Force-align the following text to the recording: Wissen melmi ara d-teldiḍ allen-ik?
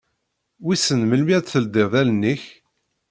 Wissen 0.63 1.01
melmi 1.05 1.33
ara 1.37 1.43
d-teldiḍ 1.45 1.91
allen-ik? 2.01 2.43